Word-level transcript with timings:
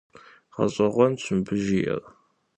ГъэщӀэгъуэнщ 0.53 1.23
мыбы 1.35 1.55
жиӀэр! 1.63 2.01